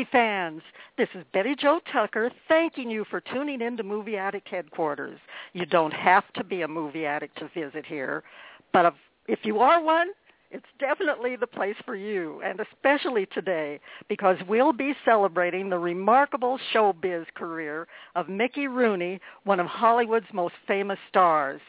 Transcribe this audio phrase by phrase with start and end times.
[0.00, 0.62] movie fans.
[0.96, 5.18] This is Betty Jo Tucker thanking you for tuning in to Movie Addict Headquarters.
[5.52, 8.22] You don't have to be a movie addict to visit here,
[8.72, 8.94] but if,
[9.28, 10.08] if you are one,
[10.50, 13.78] it's definitely the place for you, and especially today,
[14.08, 20.54] because we'll be celebrating the remarkable showbiz career of Mickey Rooney, one of Hollywood's most
[20.66, 21.60] famous stars.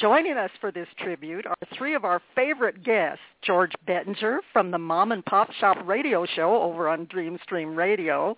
[0.00, 4.78] Joining us for this tribute are three of our favorite guests, George Bettinger from the
[4.78, 8.34] Mom and Pop Shop radio show over on Dreamstream Radio,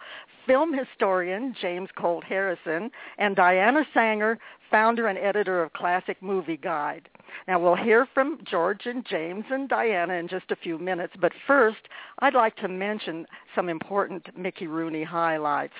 [0.46, 4.38] film historian James Colt Harrison, and Diana Saenger,
[4.70, 7.08] founder and editor of Classic Movie Guide.
[7.48, 11.32] Now we'll hear from George and James and Diana in just a few minutes, but
[11.46, 11.88] first
[12.20, 15.74] I'd like to mention some important Mickey Rooney highlights.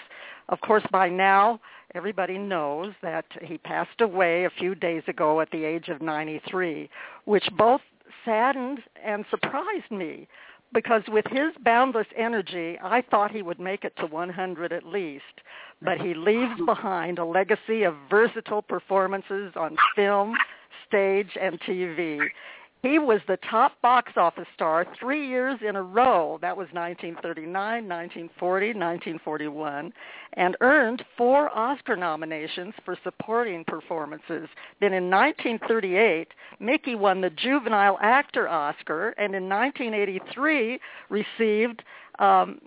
[0.48, 1.60] Of course, by now,
[1.94, 6.88] everybody knows that he passed away a few days ago at the age of 93,
[7.24, 7.80] which both
[8.24, 10.28] saddened and surprised me
[10.72, 15.24] because with his boundless energy, I thought he would make it to 100 at least.
[15.82, 20.34] But he leaves behind a legacy of versatile performances on film,
[20.88, 22.18] stage, and TV.
[22.86, 26.38] He was the top box office star three years in a row.
[26.40, 29.92] That was 1939, 1940, 1941,
[30.34, 34.48] and earned four Oscar nominations for supporting performances.
[34.80, 36.28] Then in 1938,
[36.60, 40.78] Mickey won the Juvenile Actor Oscar, and in 1983
[41.10, 41.82] received
[42.20, 42.60] um,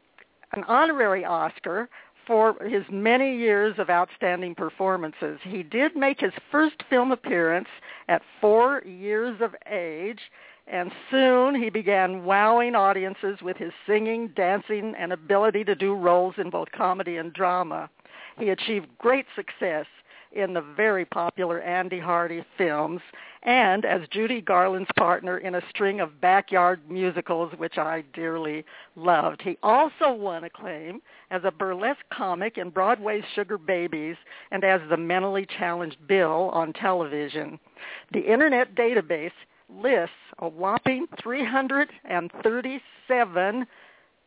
[0.51, 1.88] an honorary Oscar
[2.29, 5.40] for his many years of outstanding performances.
[5.41, 7.67] He did make his first film appearance
[8.07, 10.19] at four years of age,
[10.68, 16.35] and soon he began wowing audiences with his singing, dancing, and ability to do roles
[16.38, 17.89] in both comedy and drama.
[18.38, 19.88] He achieved great success
[20.31, 23.01] in the very popular Andy Hardy films
[23.44, 29.41] and as Judy Garland's partner in a string of backyard musicals, which I dearly loved.
[29.41, 31.01] He also won acclaim
[31.31, 34.18] as a burlesque comic in Broadway's Sugar Babies
[34.51, 37.59] and as the mentally challenged Bill on television.
[38.13, 39.31] The Internet database
[39.69, 43.68] lists a whopping 337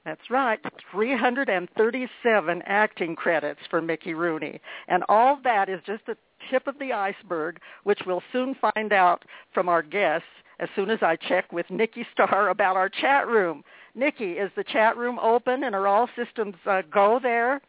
[0.05, 0.59] that's right,
[0.91, 4.61] 337 acting credits for Mickey Rooney.
[4.89, 6.17] And all that is just the
[6.51, 9.25] tip of the iceberg, which we'll soon find out
[9.55, 10.27] from our guests
[10.59, 13.63] as soon as I check with Nikki Starr about our chat room.
[13.95, 17.61] Nikki, is the chat room open and are all systems uh, go there?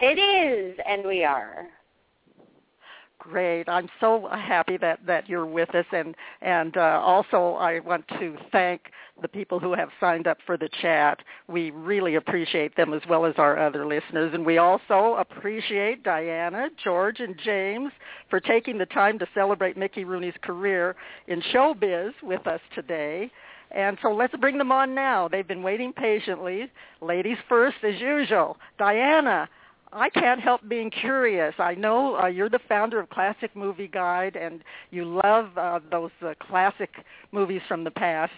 [0.00, 1.68] It is, and we are.
[3.30, 3.70] Great.
[3.70, 8.36] I'm so happy that, that you're with us, and and uh, also I want to
[8.52, 8.82] thank
[9.22, 11.20] the people who have signed up for the chat.
[11.48, 16.68] We really appreciate them as well as our other listeners, and we also appreciate Diana,
[16.82, 17.92] George, and James
[18.28, 20.94] for taking the time to celebrate Mickey Rooney's career
[21.26, 23.30] in showbiz with us today.
[23.70, 25.28] And so let's bring them on now.
[25.28, 26.70] They've been waiting patiently.
[27.00, 28.58] Ladies first, as usual.
[28.78, 29.48] Diana,
[29.94, 31.54] I can't help being curious.
[31.58, 36.10] I know uh, you're the founder of Classic Movie Guide, and you love uh, those
[36.20, 36.90] uh, classic
[37.30, 38.32] movies from the past.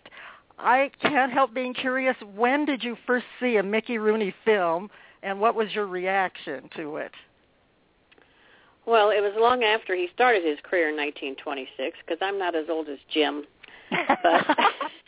[0.59, 2.15] I can't help being curious.
[2.35, 4.91] When did you first see a Mickey Rooney film,
[5.23, 7.13] and what was your reaction to it?
[8.85, 12.67] Well, it was long after he started his career in 1926, because I'm not as
[12.69, 13.45] old as Jim.
[13.91, 14.47] But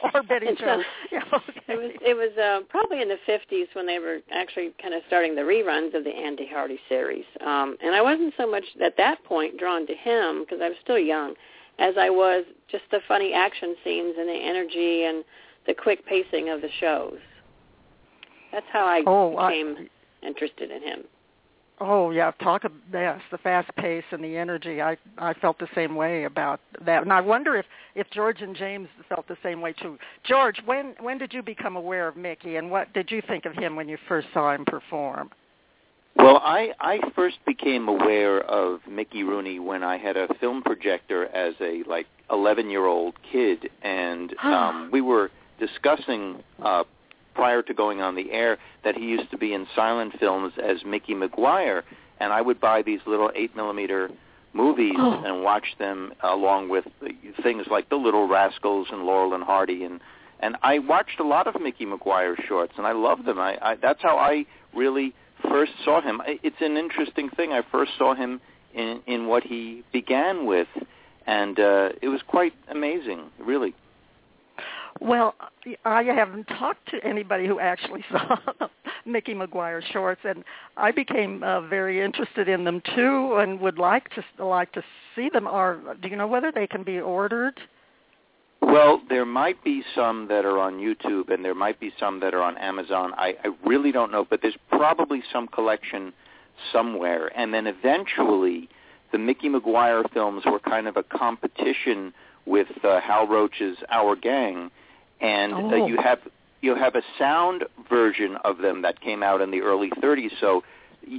[0.15, 0.83] or Betty Jo.
[1.13, 1.61] yeah, okay.
[1.69, 5.03] It was it was uh, probably in the 50s when they were actually kind of
[5.07, 7.25] starting the reruns of the Andy Hardy series.
[7.41, 10.79] Um, and I wasn't so much at that point drawn to him because I was
[10.83, 11.35] still young,
[11.79, 15.25] as I was just the funny action scenes and the energy and
[15.67, 17.19] the quick pacing of the shows.
[18.53, 19.89] That's how I oh, became
[20.23, 21.05] I, interested in him.
[21.81, 24.83] Oh yeah, talk of yes, the fast pace and the energy.
[24.83, 28.57] I I felt the same way about that, and I wonder if if George and
[28.57, 29.99] James felt the same way too.
[30.25, 33.55] George, when when did you become aware of Mickey, and what did you think of
[33.55, 35.31] him when you first saw him perform?
[36.17, 41.27] Well, I I first became aware of Mickey Rooney when I had a film projector
[41.27, 46.85] as a like 11 year old kid, and um, we were discussing uh,
[47.39, 50.79] prior to going on the air that he used to be in silent films as
[50.85, 51.83] Mickey McGuire,
[52.21, 54.11] and I would buy these little eight millimeter
[54.53, 55.23] movies Oh.
[55.25, 56.85] and watch them along with
[57.45, 60.01] things like The Little Rascals and Laurel and Hardy and
[60.41, 63.39] and I watched a lot of Mickey McGuire shorts and I love them.
[63.39, 65.13] I, I that's how I really
[65.53, 66.21] first saw him.
[66.27, 67.53] It's an interesting thing.
[67.53, 68.41] I first saw him
[68.75, 70.69] in in what he began with
[71.27, 73.21] and uh it was quite amazing,
[73.53, 73.75] really.
[75.01, 75.35] Well,
[75.85, 78.37] I haven't talked to anybody who actually saw
[79.07, 80.45] Mickey McGuire shorts, and
[80.77, 84.83] I became uh, very interested in them too, and would like to like to
[85.15, 85.47] see them.
[85.47, 87.61] Are do you know whether they can be ordered?
[88.61, 92.35] Well, there might be some that are on YouTube, and there might be some that
[92.35, 93.13] are on Amazon.
[93.17, 96.13] I, I really don't know, but there's probably some collection
[96.73, 97.31] somewhere.
[97.39, 98.69] And then eventually,
[99.13, 102.13] the Mickey McGuire films were kind of a competition
[102.47, 104.71] with uh, Hal Roach's Our Gang,
[105.21, 105.87] and uh, Oh.
[105.87, 106.21] you have
[106.61, 110.33] you have a sound version of them that came out in the early 30s.
[110.41, 110.65] So,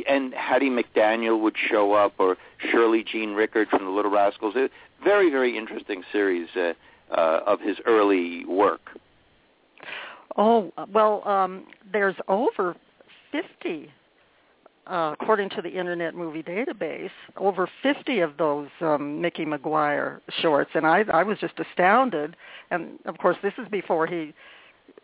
[0.05, 4.53] and Hattie McDaniel would show up, or Shirley Jean Rickert from the Little Rascals.
[4.57, 4.71] It,
[5.03, 6.49] very very interesting series.
[6.55, 6.73] Uh,
[7.11, 8.81] uh, of his early work.
[10.37, 12.75] Oh well, um, there's over
[13.31, 13.91] fifty,
[14.89, 20.71] uh, according to the Internet Movie Database, over fifty of those um, Mickey McGuire shorts,
[20.73, 22.35] and I I was just astounded.
[22.71, 24.33] And of course, this is before he,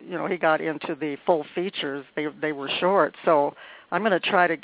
[0.00, 2.04] you know, he got into the full features.
[2.16, 3.54] They they were short, so
[3.90, 4.56] I'm going to try to.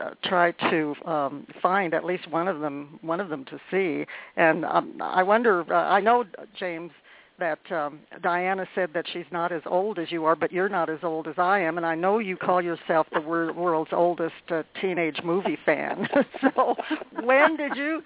[0.00, 4.06] Uh, try to um, find at least one of them, one of them to see,
[4.36, 5.64] and um, I wonder.
[5.68, 6.24] Uh, I know
[6.56, 6.92] James
[7.38, 10.90] that um, Diana said that she's not as old as you are, but you're not
[10.90, 14.34] as old as I am, and I know you call yourself the wor- world's oldest
[14.50, 16.08] uh, teenage movie fan.
[16.40, 16.74] so,
[17.22, 18.02] when did you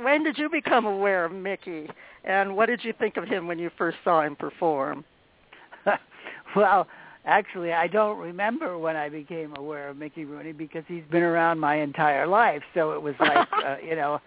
[0.00, 1.88] when did you become aware of Mickey,
[2.24, 5.04] and what did you think of him when you first saw him perform?
[6.56, 6.86] well,
[7.24, 11.58] actually, I don't remember when I became aware of Mickey Rooney because he's been around
[11.58, 12.62] my entire life.
[12.74, 14.20] So it was like, uh, you know,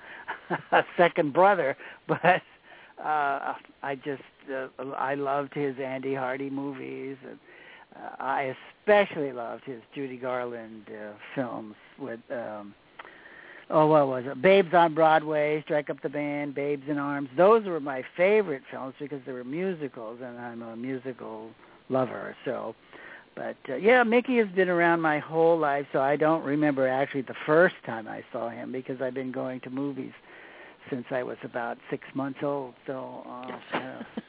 [0.71, 1.77] a second brother.
[2.07, 2.41] But
[3.03, 3.53] uh,
[3.83, 4.67] I just, uh,
[4.97, 7.17] I loved his Andy Hardy movies.
[7.27, 7.39] And,
[7.95, 12.73] uh, I especially loved his Judy Garland uh, films with, um,
[13.69, 14.41] oh, what was it?
[14.41, 17.29] Babes on Broadway, Strike Up the Band, Babes in Arms.
[17.35, 21.49] Those were my favorite films because they were musicals, and I'm a musical
[21.89, 22.35] lover.
[22.45, 22.75] So,
[23.35, 27.21] but uh, yeah, Mickey has been around my whole life, so I don't remember actually
[27.21, 30.13] the first time I saw him because I've been going to movies
[30.89, 32.73] since I was about six months old.
[32.85, 34.03] So, uh, yeah.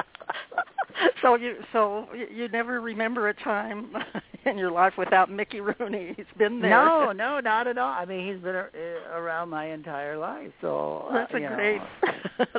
[1.21, 3.93] so you so you- you never remember a time
[4.45, 6.13] in your life without Mickey Rooney.
[6.17, 6.71] He's been there.
[6.71, 7.91] no, no, not at all.
[7.93, 8.65] I mean, he's been uh,
[9.13, 10.51] around my entire life.
[10.61, 11.81] So uh, That's a you great.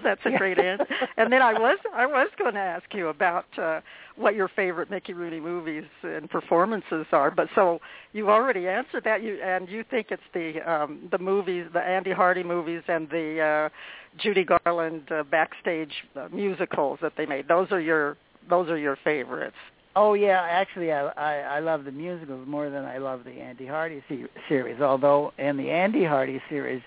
[0.04, 0.86] that's a great answer.
[1.16, 3.80] And then I was I was going to ask you about uh,
[4.16, 7.30] what your favorite Mickey Rooney movies and performances are.
[7.32, 7.80] But so
[8.12, 9.22] you already answered that.
[9.22, 13.40] You and you think it's the um, the movies, the Andy Hardy movies, and the
[13.40, 17.48] uh, Judy Garland uh, backstage uh, musicals that they made.
[17.48, 18.16] Those are your
[18.48, 19.56] those are your favorites.
[19.94, 23.66] Oh yeah, actually, I, I I love the musicals more than I love the Andy
[23.66, 24.80] Hardy se- series.
[24.80, 26.82] Although in the Andy Hardy series,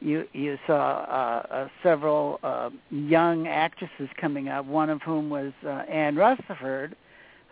[0.00, 4.64] you you saw uh, uh, several uh, young actresses coming up.
[4.64, 6.96] One of whom was uh, Ann Rutherford,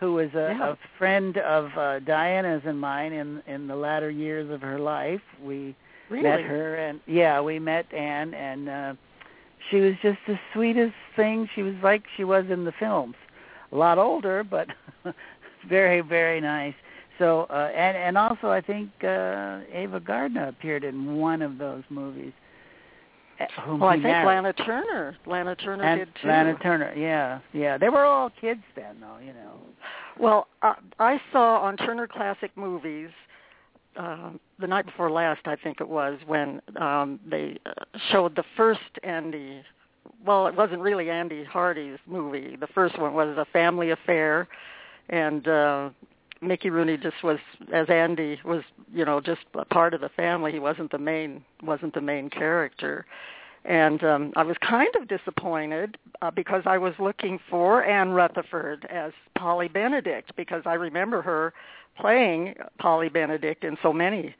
[0.00, 0.70] who was a, Yeah.
[0.72, 5.22] a friend of uh, Diana's and mine in in the latter years of her life.
[5.42, 5.76] We
[6.10, 6.22] Really?
[6.22, 8.94] met her, and yeah, we met Ann, and uh,
[9.70, 11.48] she was just the sweetest thing.
[11.54, 13.16] She was like she was in the films
[13.74, 14.68] a lot older, but
[15.68, 16.74] very, very nice.
[17.18, 21.82] So, uh, and and also, I think uh, Ava Gardner appeared in one of those
[21.90, 22.32] movies.
[23.40, 24.26] uh, Whom Well, I think married.
[24.26, 25.16] Lana Turner.
[25.26, 26.28] Lana Turner and did too.
[26.28, 27.78] Lana Turner, yeah, yeah.
[27.78, 29.60] They were all kids then, though, you know.
[30.18, 33.10] Well, uh, I saw on Turner Classic Movies
[33.96, 37.72] uh, the night before last, I think it was, when um, they uh,
[38.10, 39.62] showed the first Andy.
[40.24, 42.56] Well, it wasn't really Andy Hardy's movie.
[42.56, 44.48] The first one was a family affair,
[45.08, 45.90] and uh,
[46.40, 47.38] Mickey Rooney just was
[47.72, 50.52] as Andy was, you know, just a part of the family.
[50.52, 53.06] He wasn't the main wasn't the main character.
[53.64, 58.86] And um, I was kind of disappointed uh, because I was looking for Ann Rutherford
[58.90, 61.54] as Polly Benedict because I remember her
[61.98, 64.34] playing Polly Benedict in so many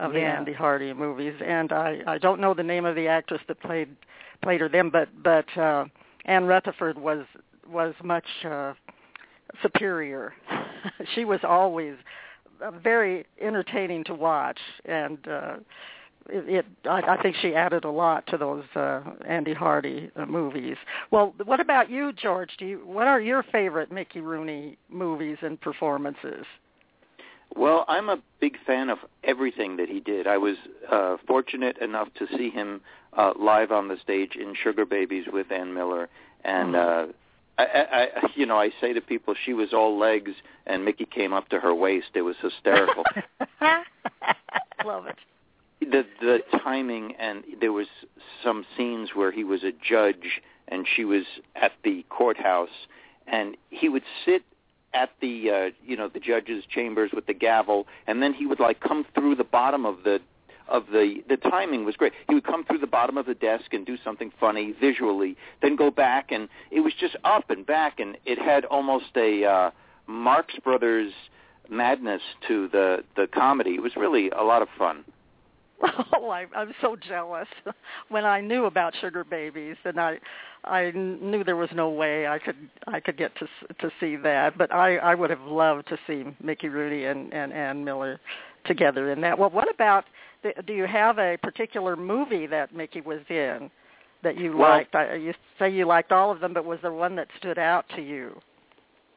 [0.00, 0.38] of the Yeah.
[0.38, 3.94] Andy Hardy movies, and I I don't know the name of the actress that played
[4.42, 5.84] played her then, but but uh,
[6.24, 7.24] Ann Rutherford was
[7.68, 8.74] was much uh,
[9.62, 10.34] superior.
[11.14, 11.94] she was always
[12.62, 15.56] uh, very entertaining to watch, and uh,
[16.28, 20.26] it, it I, I think she added a lot to those uh, Andy Hardy uh,
[20.26, 20.76] movies.
[21.10, 22.50] Well, what about you, George?
[22.58, 26.46] Do you what are your favorite Mickey Rooney movies and performances?
[27.56, 30.26] Well, I'm a big fan of everything that he did.
[30.26, 30.56] I was
[30.90, 32.80] uh, fortunate enough to see him
[33.16, 36.08] uh, live on the stage in Sugar Babies with Ann Miller,
[36.44, 37.06] and uh,
[37.58, 40.30] I, I, you know, I say to people, she was all legs,
[40.66, 42.08] and Mickey came up to her waist.
[42.14, 43.04] It was hysterical.
[44.84, 45.16] Love it.
[45.80, 47.86] The the timing, and there was
[48.44, 51.24] some scenes where he was a judge, and she was
[51.56, 52.68] at the courthouse,
[53.26, 54.42] and he would sit
[54.92, 58.60] at the uh, you know the judge's chambers with the gavel, and then he would
[58.60, 60.20] like come through the bottom of the
[60.68, 62.12] of the the timing was great.
[62.28, 65.76] He would come through the bottom of the desk and do something funny visually, then
[65.76, 69.70] go back, and it was just up and back, and it had almost a uh,
[70.06, 71.12] Marx Brothers
[71.68, 73.74] madness to the the comedy.
[73.74, 75.04] It was really a lot of fun.
[76.22, 77.48] Oh, I, I'm so jealous.
[78.10, 80.18] when I knew about Sugar Babies, and I,
[80.64, 82.56] I knew there was no way I could
[82.86, 83.46] I could get to
[83.80, 84.58] to see that.
[84.58, 88.20] But I I would have loved to see Mickey Rooney and and Ann Miller
[88.66, 89.38] together in that.
[89.38, 90.04] Well, what about?
[90.66, 93.70] Do you have a particular movie that Mickey was in
[94.22, 94.94] that you Well- liked?
[94.94, 97.86] I, you say you liked all of them, but was there one that stood out
[97.96, 98.40] to you?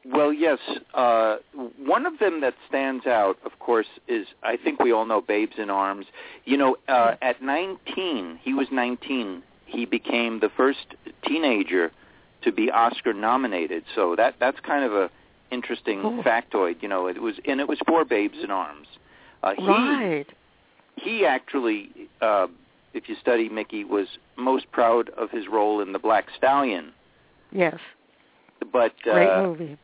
[0.06, 0.58] Well, yes.
[0.92, 1.36] Uh,
[1.78, 5.54] one of them that stands out, of course, is I think we all know Babes
[5.56, 6.06] in Arms.
[6.44, 9.42] You know, uh, at 19, he was 19.
[9.66, 10.94] He became the first
[11.26, 11.90] teenager
[12.42, 13.84] to be Oscar nominated.
[13.94, 15.10] So that that's kind of a
[15.50, 16.22] interesting Oh.
[16.22, 16.82] factoid.
[16.82, 18.88] You know, it was and it was for Babes in Arms.
[19.42, 20.26] Uh, he Right.
[20.96, 22.46] he actually, uh,
[22.92, 26.92] if you study Mickey, was most proud of his role in The Black Stallion.
[27.50, 27.78] Yes.
[28.72, 29.76] But Great uh, movie.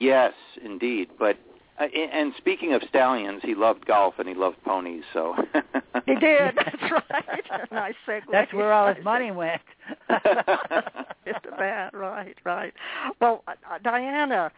[0.00, 0.32] Yes,
[0.64, 1.08] indeed.
[1.18, 1.36] But
[1.80, 5.04] uh, and speaking of stallions, he loved golf and he loved ponies.
[5.12, 5.34] So
[6.08, 6.56] He did.
[6.56, 7.44] That's right.
[7.72, 8.22] nice segue.
[8.32, 9.60] That's where all his money went.
[10.08, 12.72] Into that, right, right.
[13.20, 14.50] Well, uh, uh, Diana,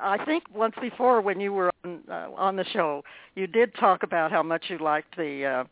[0.00, 3.04] I think once before when you were on, uh, on the show,
[3.36, 5.64] you did talk about how much you liked the uh,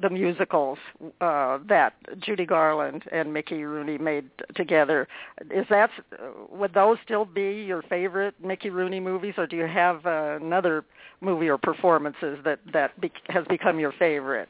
[0.00, 0.78] the musicals
[1.20, 5.06] uh, that Judy Garland and Mickey Rooney made together.
[5.50, 9.66] Is that uh, would those still be your favorite Mickey Rooney movies, or do you
[9.66, 10.84] have uh, another
[11.20, 14.48] movie or performances that that be- has become your favorite?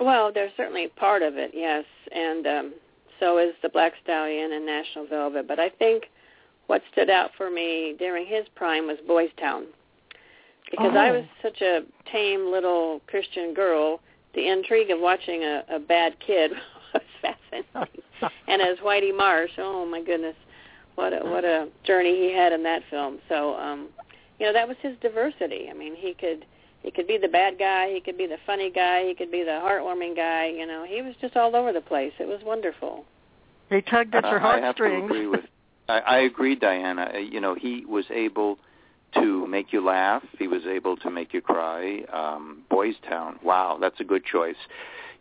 [0.00, 2.74] Well, they're certainly part of it, yes, and um,
[3.20, 5.46] so is the Black Stallion and National Velvet.
[5.46, 6.04] But I think
[6.66, 9.66] what stood out for me during his prime was Boys Town,
[10.70, 11.12] because I Oh.
[11.14, 14.00] was such a tame little Christian girl.
[14.34, 16.52] The intrigue of watching a, a bad kid
[16.94, 18.02] was fascinating,
[18.48, 20.36] and as Whitey Marsh, oh my goodness,
[20.94, 23.18] what a what a journey he had in that film.
[23.28, 23.88] So, um,
[24.38, 25.68] you know, that was his diversity.
[25.70, 26.46] I mean, he could
[26.82, 29.42] he could be the bad guy, he could be the funny guy, he could be
[29.42, 30.46] the heartwarming guy.
[30.48, 32.12] You know, he was just all over the place.
[32.18, 33.04] It was wonderful.
[33.70, 34.62] He tugged at your heartstrings.
[34.62, 35.40] I have to agree with.
[35.88, 37.12] I, I agree, Diana.
[37.14, 38.58] Uh, You know, he was able
[39.14, 40.22] to make you laugh.
[40.38, 42.02] He was able to make you cry.
[42.12, 43.38] Um, Boys Town.
[43.42, 44.56] Wow, that's a good choice.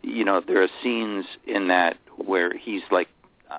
[0.01, 3.07] You know, there are scenes in that where he's like,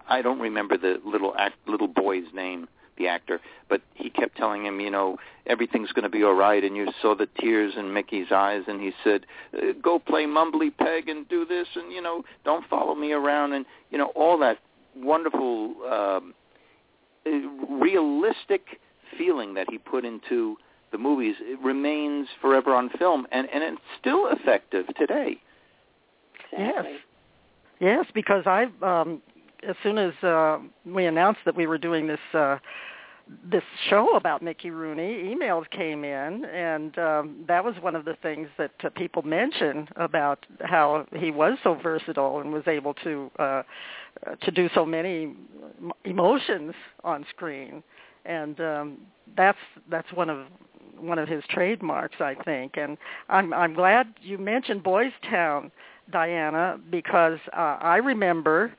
[0.08, 4.64] I don't remember the little act, little boy's name, the actor, but he kept telling
[4.64, 6.62] him, you know, everything's going to be all right.
[6.62, 10.76] And you saw the tears in Mickey's eyes, and he said, uh, "Go play mumbly
[10.76, 14.38] peg and do this, and you know, don't follow me around." And you know, all
[14.38, 14.58] that
[14.96, 16.34] wonderful, um,
[17.26, 17.30] uh,
[17.68, 18.80] realistic
[19.16, 20.56] feeling that he put into
[20.90, 25.40] the movies it remains forever on film, and and it's still effective today.
[26.52, 26.96] Exactly.
[27.80, 29.22] Yes, because I um
[29.66, 32.58] as soon as uh, we announced that we were doing this uh
[33.50, 38.16] this show about Mickey Rooney, emails came in, and um, that was one of the
[38.22, 43.30] things that uh, people mentioned about how he was so versatile and was able to
[43.38, 43.62] uh, uh,
[44.42, 45.34] to do so many
[46.04, 47.82] emotions on screen,
[48.24, 48.98] and um,
[49.36, 49.58] that's
[49.90, 50.46] that's one of
[50.98, 52.76] one of his trademarks, I think.
[52.76, 52.96] And
[53.28, 55.70] I'm I'm glad you mentioned Boys Town,
[56.10, 58.72] Diana, because uh, I remember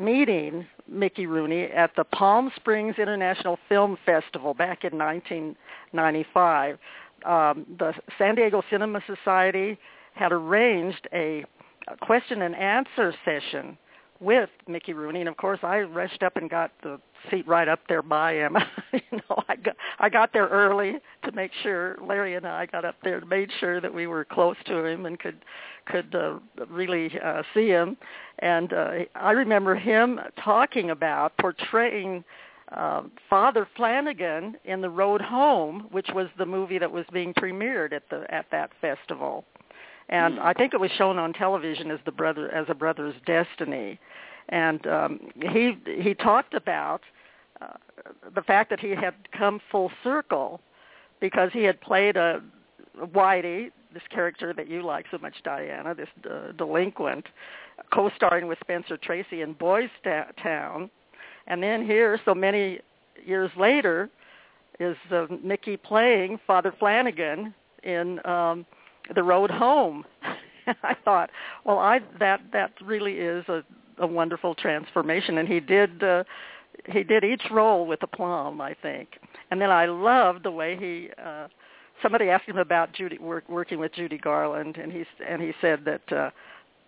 [0.00, 6.78] meeting Mickey Rooney at the Palm Springs International Film Festival back in 1995.
[7.26, 9.76] Um, the San Diego Cinema Society
[10.14, 11.44] had arranged a,
[11.88, 13.76] a question and answer session
[14.20, 17.80] with Mickey Rooney, and of course I rushed up and got the seat right up
[17.88, 18.56] there by him.
[18.92, 22.84] you know, I got I got there early to make sure Larry and I got
[22.84, 25.44] up there and made sure that we were close to him and could
[25.86, 27.96] could uh, really uh, see him.
[28.40, 32.24] And uh, I remember him talking about portraying
[32.72, 37.92] uh, Father Flanagan in The Road Home, which was the movie that was being premiered
[37.92, 39.44] at the at that festival.
[40.08, 43.98] And I think it was shown on television as the brother as a brother's destiny.
[44.48, 47.02] And um, he he talked about
[47.60, 47.74] uh,
[48.34, 50.60] the fact that he had come full circle
[51.20, 52.40] because he had played a
[52.98, 57.26] Whitey, this character that you like so much, Diana, this uh, delinquent,
[57.92, 59.90] co-starring with Spencer Tracy in Boys
[60.42, 60.90] Town,
[61.46, 62.80] and then here, so many
[63.24, 64.10] years later,
[64.78, 68.66] is uh, Mickey playing Father Flanagan in um,
[69.14, 70.04] The Road Home.
[70.82, 71.30] I thought,
[71.64, 73.62] well, I that that really is a,
[73.98, 76.24] a wonderful transformation, and he did uh,
[76.86, 79.18] he did each role with aplomb, I think.
[79.50, 81.10] And then I loved the way he.
[81.22, 81.48] Uh,
[82.02, 85.84] somebody asked him about Judy work, working with Judy Garland, and he and he said
[85.84, 86.30] that uh,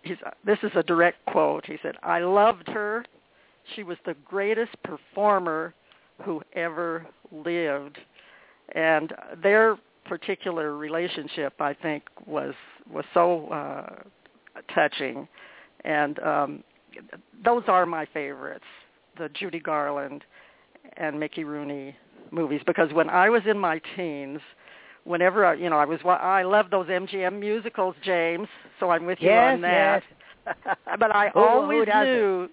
[0.03, 1.65] he's this is a direct quote.
[1.65, 3.05] He said, "I loved her.
[3.75, 5.73] She was the greatest performer
[6.23, 7.97] who ever lived."
[8.73, 9.13] And
[9.43, 9.77] their
[10.11, 12.53] particular relationship, I think, was
[12.91, 13.95] was so uh,
[14.75, 15.25] touching,
[15.85, 16.63] and um,
[17.45, 18.65] those are my favorites,
[19.17, 20.25] the Judy Garland
[20.97, 21.95] and Mickey Rooney
[22.29, 24.41] movies, because when I was in my teens,
[25.05, 28.49] whenever I, you know I was I love those MGM musicals, James.
[28.81, 30.03] So I'm with you yes, on that.
[30.45, 30.55] Yes.
[30.99, 32.49] but I who, always who knew.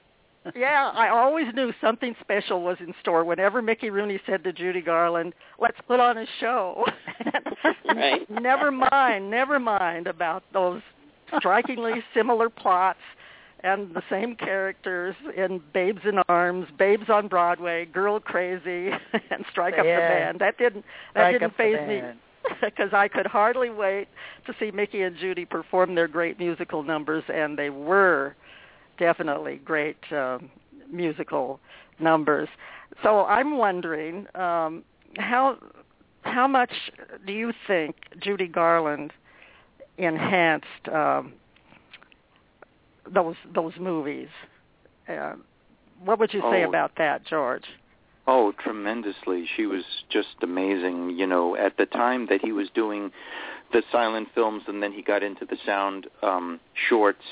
[0.54, 3.24] Yeah, I always knew something special was in store.
[3.24, 6.84] Whenever Mickey Rooney said to Judy Garland, "Let's put on a show,"
[7.94, 8.28] right.
[8.40, 10.80] never mind, never mind about those
[11.38, 13.00] strikingly similar plots
[13.64, 18.90] and the same characters in Babes in Arms, Babes on Broadway, Girl Crazy,
[19.30, 20.38] and Strike Up the Band.
[20.38, 22.02] That didn't that Strike didn't phase me
[22.62, 24.08] because I could hardly wait
[24.46, 28.34] to see Mickey and Judy perform their great musical numbers, and they were
[28.98, 30.50] definitely great um,
[30.90, 31.60] musical
[31.98, 32.48] numbers.
[33.02, 34.82] So I'm wondering um,
[35.18, 35.58] how
[36.22, 36.72] how much
[37.26, 39.12] do you think Judy Garland
[39.96, 41.32] enhanced um,
[43.12, 44.28] those those movies?
[45.08, 45.34] Uh,
[46.04, 46.68] what would you say Oh.
[46.68, 47.64] about that, George?
[48.26, 49.46] Oh, tremendously.
[49.56, 51.10] She was just amazing.
[51.18, 53.10] You know, at the time that he was doing
[53.72, 57.24] the silent films and then he got into the sound um shorts,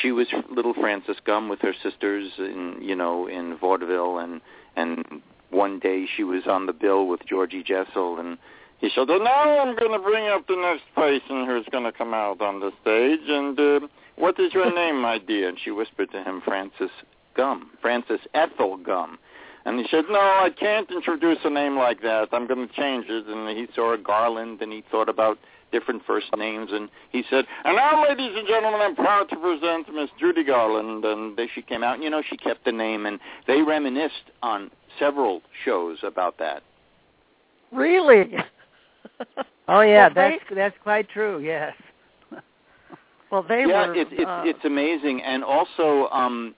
[0.00, 4.40] she was little Frances Gumm with her sisters in, you know, in vaudeville and
[4.76, 8.38] and one day she was on the bill with Georgie Jessel and
[8.78, 11.92] he said, "Oh, now I'm going to bring up the next person who's going to
[11.92, 13.86] come out on the stage and uh,
[14.16, 16.90] what is your name, my dear?" And she whispered to him, "Frances
[17.36, 19.18] Gumm, Frances Ethel Gumm."
[19.64, 22.28] And he said, no, I can't introduce a name like that.
[22.32, 23.26] I'm going to change it.
[23.26, 25.38] And he saw a Garland, and he thought about
[25.72, 26.70] different first names.
[26.72, 31.04] And he said, and now, ladies and gentlemen, I'm proud to present Miss Judy Garland.
[31.04, 33.06] And then she came out, and, you know, she kept the name.
[33.06, 36.62] And they reminisced on several shows about that.
[37.72, 38.34] Really?
[39.68, 41.38] Oh yeah, Well, they- that's that's quite true.
[41.38, 41.74] Yes.
[43.30, 43.94] well, they yeah, were.
[43.94, 46.56] it, it's uh, it's amazing, and also um,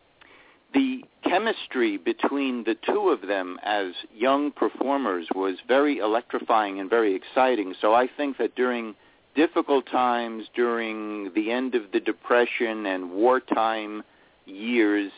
[0.74, 7.14] the chemistry between the two of them as young performers was very electrifying and very
[7.14, 7.74] exciting.
[7.80, 8.94] So I think that during
[9.34, 14.02] difficult times, during the end of the Depression and wartime
[14.46, 15.10] years,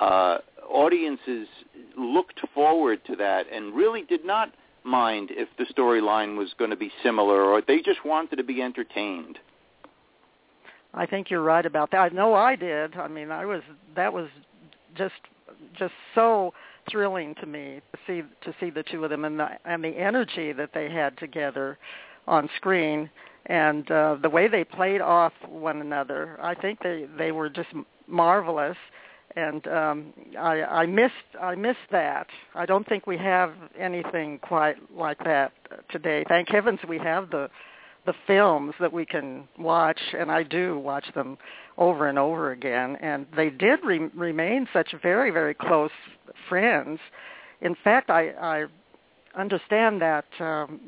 [0.00, 1.48] uh, audiences
[1.96, 6.76] looked forward to that and really did not mind if the storyline was going to
[6.76, 9.38] be similar, or they just wanted to be entertained.
[10.94, 11.98] I think you're right about that.
[11.98, 12.96] I know I did.
[12.96, 13.62] I mean, I was
[13.94, 14.28] that was
[14.96, 15.14] just
[15.78, 16.52] just so
[16.90, 19.88] thrilling to me to see to see the two of them and the and the
[19.88, 21.78] energy that they had together
[22.26, 23.10] on screen
[23.46, 26.38] and uh, the way they played off one another.
[26.40, 27.70] I think they they were just
[28.06, 28.76] marvelous.
[29.36, 32.26] And um, I, I missed I missed that.
[32.56, 35.52] I don't think we have anything quite like that
[35.88, 36.24] today.
[36.28, 37.48] Thank heavens we have the
[38.06, 41.36] the films that we can watch, and I do watch them
[41.76, 42.96] over and over again.
[43.00, 45.90] And they did re- remain such very, very close
[46.48, 46.98] friends.
[47.60, 48.64] In fact, I, I
[49.36, 50.80] understand that um,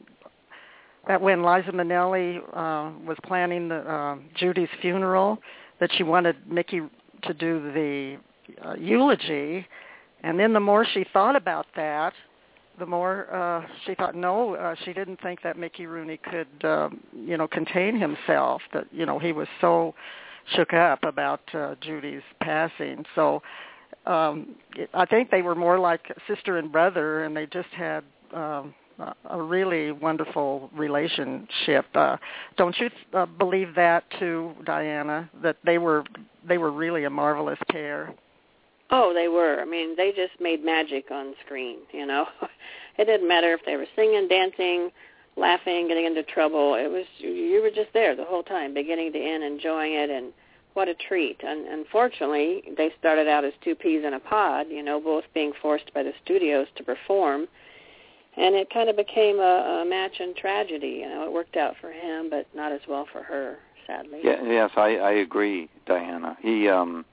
[1.09, 5.38] that when Liza Minnelli uh, was planning the, uh, Judy's funeral,
[5.81, 6.81] that she wanted Mickey
[7.25, 8.18] to do the
[8.64, 9.66] uh, eulogy,
[10.22, 12.12] and then the more she thought about that,
[12.78, 17.00] the more uh, she thought no, uh, she didn't think that Mickey Rooney could, um,
[17.14, 18.62] you know, contain himself.
[18.72, 19.94] That you know he was so
[20.56, 23.04] shook up about uh, Judy's passing.
[23.14, 23.42] So
[24.06, 24.56] um,
[24.94, 28.02] I think they were more like sister and brother, and they just had
[28.35, 31.87] um, a- a really wonderful relationship.
[31.94, 32.16] Uh,
[32.56, 35.30] don't you uh, believe that too, Diana?
[35.42, 36.04] That they were
[36.48, 38.12] they were really a marvelous pair.
[38.94, 39.59] Oh, they were.
[39.61, 42.26] I mean, they just made magic on screen, you know.
[42.98, 44.90] It didn't matter if they were singing, dancing,
[45.35, 46.74] laughing, getting into trouble.
[46.74, 50.35] It was you were just there the whole time, beginning to end, enjoying it and
[50.74, 51.40] what a treat.
[51.42, 55.55] And unfortunately, they started out as two peas in a pod, you know, both being
[55.62, 57.48] forced by the studios to perform.
[58.37, 61.00] and it kind of became a, a match in tragedy.
[61.00, 64.20] You know, it worked out for him, but not as well for her, sadly.
[64.22, 66.37] Yeah, yes, I, I agree, Diana.
[66.40, 67.05] He um,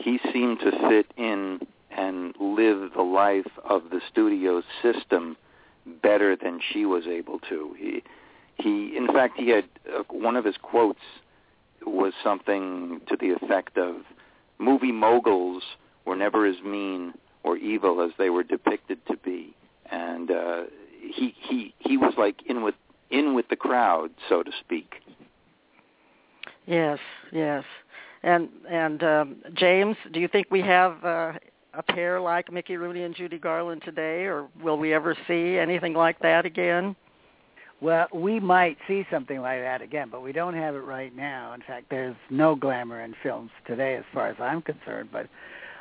[0.00, 1.60] he seemed to fit in
[1.90, 5.36] and live the life of the studio system
[6.02, 7.74] better than she was able to.
[7.78, 8.02] He
[8.56, 11.00] he, in fact, he had uh, one of his quotes
[11.84, 13.96] was something to the effect of
[14.58, 15.62] movie moguls
[16.04, 19.54] were never as mean or evil as they were depicted to be.
[19.90, 20.62] And uh
[21.00, 22.74] he he he was like in with
[23.10, 24.96] in with the crowd so to speak.
[26.66, 26.98] Yes
[27.32, 27.64] yes
[28.22, 31.32] and and um james do you think we have uh
[31.74, 35.94] a pair like mickey rooney and judy garland today or will we ever see anything
[35.94, 36.94] like that again
[37.80, 41.54] well, we might see something like that again, but we don't have it right now.
[41.54, 45.08] In fact, there's no glamour in films today, as far as I'm concerned.
[45.10, 45.28] But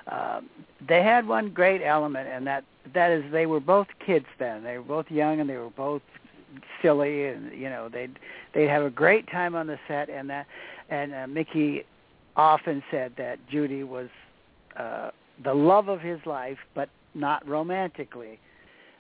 [0.09, 0.49] um,
[0.87, 4.63] they had one great element, and that that is they were both kids then.
[4.63, 6.01] They were both young, and they were both
[6.81, 8.17] silly, and you know they'd
[8.53, 10.09] they'd have a great time on the set.
[10.09, 10.47] And that
[10.89, 11.83] and uh, Mickey
[12.39, 14.09] often said that Judy was
[14.77, 15.11] uh,
[15.43, 18.39] the love of his life, but not romantically.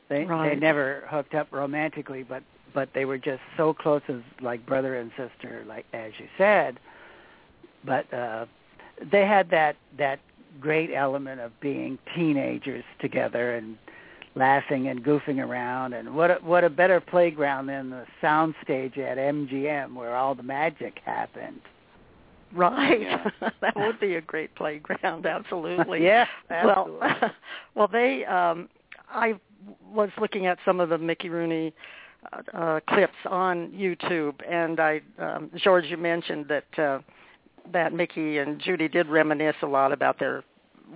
[0.09, 0.49] They right.
[0.49, 4.95] they never hooked up romantically, but but they were just so close as like brother
[4.95, 6.79] and sister, like as you said.
[7.85, 8.45] But uh,
[9.11, 10.19] they had that that
[10.59, 13.77] great element of being teenagers together and
[14.35, 15.93] laughing and goofing around.
[15.93, 20.43] And what a, what a better playground than the soundstage at MGM where all the
[20.43, 21.61] magic happened.
[22.53, 23.01] Right.
[23.01, 23.29] Yeah.
[23.61, 26.03] that would be a great playground, absolutely.
[26.03, 26.99] yeah, absolutely.
[26.99, 27.31] Well,
[27.75, 28.25] well, they.
[28.25, 28.69] Um,
[29.11, 29.35] I
[29.91, 31.73] was looking at some of the Mickey Rooney
[32.53, 36.99] uh, clips on YouTube, and I, um, George, you mentioned that uh,
[37.71, 40.43] that Mickey and Judy did reminisce a lot about their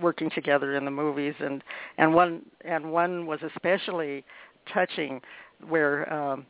[0.00, 1.62] working together in the movies, and
[1.98, 4.24] and one and one was especially
[4.72, 5.20] touching,
[5.68, 6.46] where um,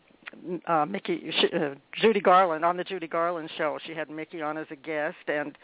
[0.67, 4.67] uh, Mickey uh, Judy Garland on the Judy Garland show, she had Mickey on as
[4.71, 5.57] a guest, and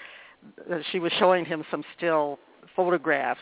[0.70, 2.38] uh, she was showing him some still
[2.76, 3.40] photographs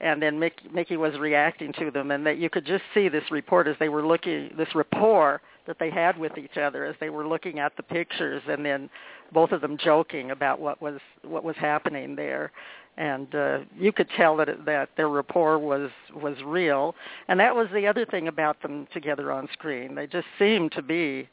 [0.00, 3.24] and then Mickey, Mickey was reacting to them, and that you could just see this
[3.30, 7.08] report as they were looking, this rapport that they had with each other as they
[7.08, 8.90] were looking at the pictures, and then
[9.32, 12.52] both of them joking about what was what was happening there,
[12.96, 16.94] and uh, you could tell that it, that their rapport was was real,
[17.28, 19.94] and that was the other thing about them together on screen.
[19.94, 21.28] They just seemed to be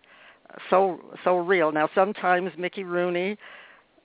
[0.70, 1.72] so so real.
[1.72, 3.38] Now sometimes Mickey Rooney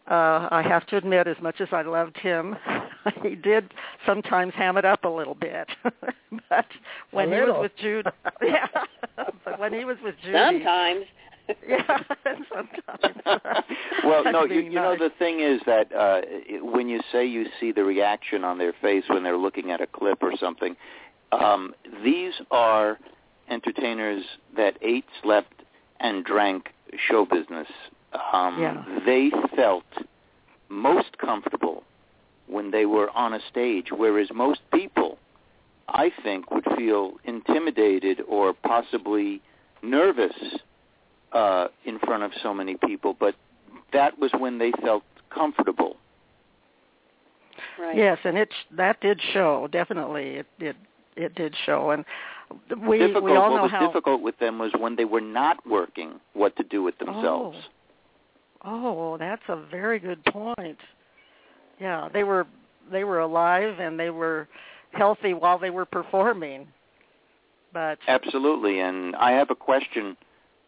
[0.08, 2.56] uh, I have to admit, as much as I loved him,
[3.22, 3.74] he did
[4.06, 5.68] sometimes ham it up a little bit.
[6.48, 6.66] but
[7.10, 8.06] when he was with Jude,
[8.42, 8.66] yeah,
[9.44, 11.06] but when he was with Judy, sometimes.
[11.68, 11.98] yeah,
[12.54, 13.40] sometimes.
[14.04, 17.46] well, no, you, you know the thing is that uh, it- when you say you
[17.60, 20.76] see the reaction on their face when they're looking at a clip or something,
[21.32, 22.98] um, these are
[23.48, 24.24] entertainers
[24.56, 25.62] that ate, slept,
[26.00, 26.70] and drank
[27.08, 27.68] show business.
[28.32, 28.84] Um, Yeah.
[29.04, 29.84] They felt
[30.68, 31.84] most comfortable
[32.48, 35.18] when they were on a stage, whereas most people,
[35.88, 39.40] I think, would feel intimidated or possibly
[39.82, 40.34] nervous
[41.36, 43.14] uh, in front of so many people.
[43.18, 43.34] But
[43.92, 45.96] that was when they felt comfortable.
[47.78, 47.96] Right.
[47.96, 50.36] Yes, and it that did show definitely.
[50.36, 50.76] It it
[51.14, 52.04] it did show, and
[52.86, 53.24] we difficult.
[53.24, 53.86] we all what know was how.
[53.86, 57.58] difficult with them was when they were not working, what to do with themselves.
[58.64, 60.78] Oh, that's a very good point.
[61.78, 62.46] Yeah, they were
[62.90, 64.48] they were alive and they were
[64.92, 66.66] healthy while they were performing.
[67.72, 68.80] But Absolutely.
[68.80, 70.16] And I have a question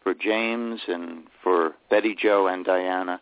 [0.09, 3.21] for James and for Betty Jo and Diana.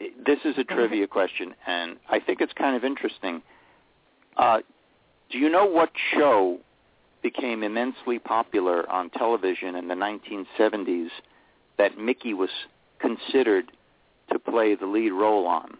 [0.00, 3.42] This is a trivia question, and I think it's kind of interesting.
[4.38, 4.58] Uh,
[5.30, 6.58] do you know what show
[7.22, 11.08] became immensely popular on television in the 1970s
[11.76, 12.50] that Mickey was
[12.98, 13.70] considered
[14.32, 15.70] to play the lead role on?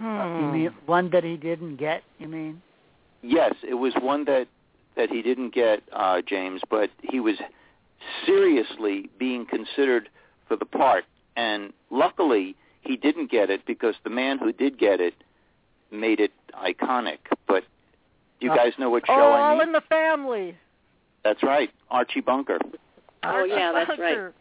[0.00, 0.52] You hmm.
[0.52, 2.02] mean one that he didn't get?
[2.18, 2.62] You mean?
[3.22, 4.46] Yes, it was one that
[4.96, 7.36] that he didn't get, uh, James, but he was
[8.26, 10.08] seriously being considered
[10.46, 11.04] for the part,
[11.36, 15.14] and luckily he didn't get it because the man who did get it
[15.90, 17.18] made it iconic.
[17.46, 17.64] But
[18.40, 20.56] do you Uh, guys know what show oh, I all in the family.
[21.24, 22.58] That's right, Archie Bunker.
[23.24, 23.98] Oh, yeah, that's right.
[23.98, 24.34] Bunker.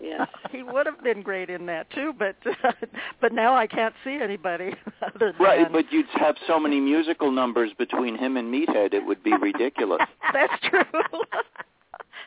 [0.00, 0.26] Yes.
[0.50, 2.34] he would have been great in that too, but
[3.20, 7.30] but now I can't see anybody other than Right, but you'd have so many musical
[7.30, 10.00] numbers between him and Meathead, it would be ridiculous.
[10.32, 10.80] that's true.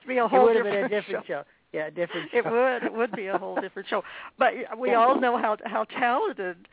[0.07, 1.43] Be a whole would have been a different different show.
[1.71, 2.37] Yeah, different show.
[2.37, 2.83] It would.
[2.83, 4.03] It would be a whole different show.
[4.37, 6.67] But we all know how how talented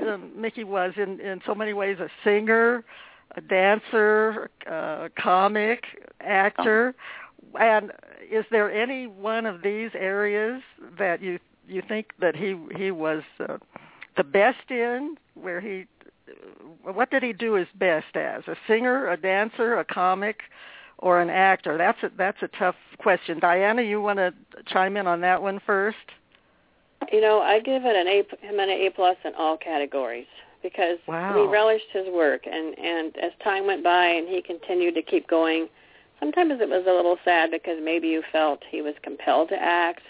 [0.00, 1.98] um, Mickey was in in so many ways.
[2.00, 2.84] A singer,
[3.36, 5.84] a dancer, a comic,
[6.20, 6.94] actor,
[7.58, 7.92] and
[8.30, 10.62] is there any one of these areas
[10.98, 13.58] that you you think that he he was uh,
[14.16, 15.16] the best in?
[15.34, 15.86] Where he,
[16.82, 18.42] what did he do his best as?
[18.46, 20.40] A singer, a dancer, a comic,
[21.02, 21.76] or an actor?
[21.76, 23.38] That's a that's a tough question.
[23.40, 24.32] Diana, you want to
[24.66, 25.98] chime in on that one first?
[27.12, 30.28] You know, I give it an A him an A plus in all categories
[30.62, 31.34] because wow.
[31.34, 35.28] we relished his work, and and as time went by and he continued to keep
[35.28, 35.68] going,
[36.20, 40.02] sometimes it was a little sad because maybe you felt he was compelled to act.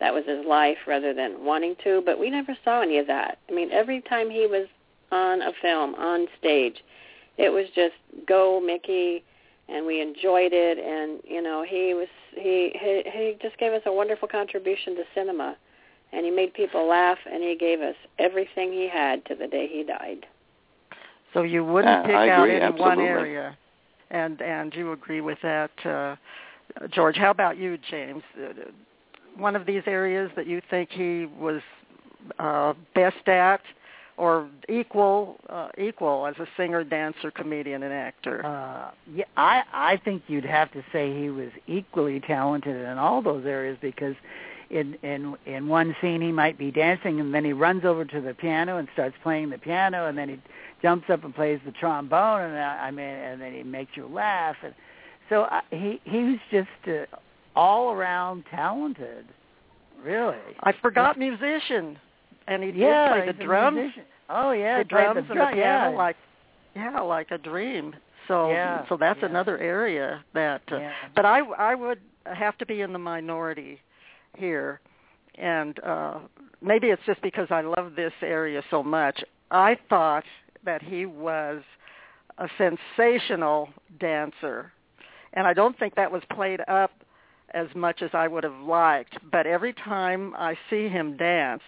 [0.00, 3.38] That was his life rather than wanting to, but we never saw any of that.
[3.50, 4.66] I mean, every time he was
[5.12, 6.82] on a film, on stage,
[7.36, 7.92] it was just
[8.26, 9.22] go Mickey
[9.70, 13.82] and we enjoyed it and you know, he was he he he just gave us
[13.86, 15.56] a wonderful contribution to cinema
[16.12, 19.68] and he made people laugh and he gave us everything he had to the day
[19.70, 20.26] he died.
[21.32, 23.56] So you wouldn't Uh, pick I out agree, any one area,
[24.10, 26.16] and and you agree with that, uh,
[26.88, 27.16] George.
[27.16, 28.22] How about you, James?
[28.36, 28.52] Uh,
[29.36, 31.62] One of these areas that you think he was
[32.40, 33.60] uh, best at,
[34.20, 38.44] or equal uh, equal as a singer, dancer, comedian, and actor.
[38.44, 43.22] Uh, yeah, I I think you'd have to say he was equally talented in all
[43.22, 44.14] those areas because
[44.68, 48.20] in in in one scene he might be dancing and then he runs over to
[48.20, 50.38] the piano and starts playing the piano and then he
[50.82, 54.06] jumps up and plays the trombone and I, I mean and then he makes you
[54.06, 54.74] laugh and
[55.30, 57.16] so I, he he was just uh,
[57.56, 59.24] all around talented,
[60.04, 60.36] really.
[60.62, 61.98] I forgot musician,
[62.50, 63.92] and he yeah, play the drums.
[64.28, 65.96] Oh yeah, the drums the and the piano yeah.
[65.96, 66.16] like
[66.76, 67.94] yeah like a dream
[68.28, 69.28] so Yeah, so that's yeah.
[69.28, 70.92] another area that uh, Yeah.
[71.16, 73.80] but i i would have to be in the minority
[74.36, 74.80] here
[75.36, 76.18] and uh
[76.62, 80.24] maybe it's just because i love this area so much i thought
[80.64, 81.62] that he was
[82.38, 84.72] a sensational dancer
[85.32, 86.92] and i don't think that was played up
[87.52, 91.62] as much as i would have liked but every time i see him dance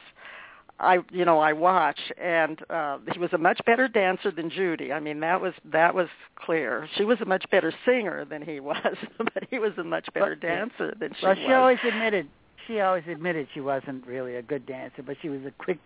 [0.82, 4.92] I you know I watch and uh he was a much better dancer than Judy.
[4.92, 6.88] I mean that was that was clear.
[6.96, 10.36] She was a much better singer than he was, but he was a much better
[10.38, 11.44] But- dancer than she well, was.
[11.46, 12.28] she always admitted
[12.66, 15.80] she always admitted she wasn't really a good dancer, but she was a quick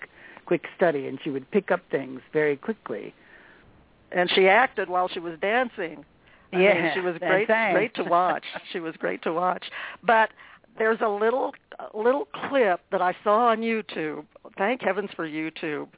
[0.47, 3.15] quick study and she would pick up things very quickly.
[4.13, 6.05] and she acted while she was dancing.
[6.53, 8.45] I Yeah, mean, she was great great to watch.
[8.73, 9.65] she was great to watch.
[10.03, 10.31] But
[10.79, 11.53] there's a little
[11.93, 14.25] a little clip that I saw on YouTube.
[14.57, 15.89] Thank heavens for YouTube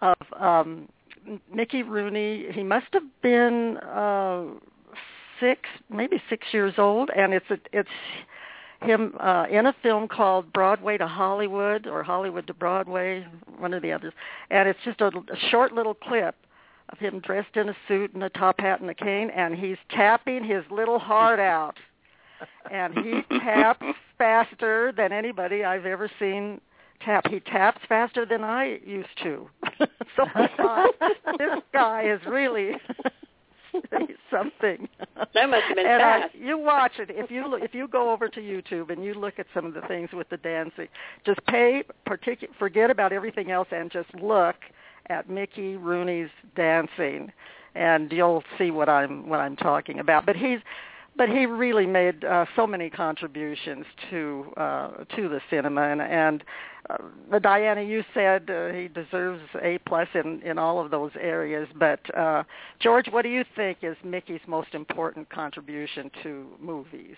[0.00, 0.88] of um
[1.52, 2.46] Mickey Rooney.
[2.52, 4.44] He must have been uh
[5.40, 7.88] 6 maybe 6 years old and it's a, it's
[8.82, 13.26] him uh in a film called Broadway to Hollywood or Hollywood to Broadway,
[13.58, 14.12] one or the others.
[14.50, 16.34] And it's just a, a short little clip
[16.90, 19.76] of him dressed in a suit and a top hat and a cane and he's
[19.90, 21.76] tapping his little heart out
[22.70, 23.84] and he taps
[24.18, 26.60] faster than anybody I've ever seen
[27.04, 27.26] tap.
[27.28, 29.48] He taps faster than I used to.
[30.16, 30.94] so I thought,
[31.38, 32.72] this guy is really
[34.30, 34.88] something.
[35.34, 36.34] That must have been and I, fast.
[36.34, 39.38] you watch it if you look, if you go over to YouTube and you look
[39.38, 40.88] at some of the things with the dancing.
[41.24, 44.56] Just pay particular forget about everything else and just look
[45.08, 47.32] at Mickey Rooney's dancing,
[47.74, 50.26] and you'll see what I'm what I'm talking about.
[50.26, 50.60] But he's
[51.20, 56.44] but he really made uh, so many contributions to uh, to the cinema, and, and
[56.88, 61.68] uh, Diana, you said uh, he deserves A plus in in all of those areas.
[61.78, 62.44] But uh,
[62.78, 67.16] George, what do you think is Mickey's most important contribution to movies?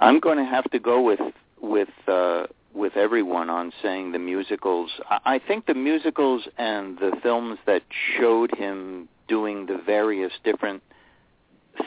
[0.00, 1.20] I'm going to have to go with
[1.60, 4.90] with uh, with everyone on saying the musicals.
[5.08, 7.82] I, I think the musicals and the films that
[8.18, 10.82] showed him doing the various different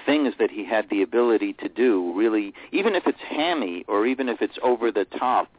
[0.06, 4.30] things that he had the ability to do really even if it's hammy or even
[4.30, 5.50] if it's over the top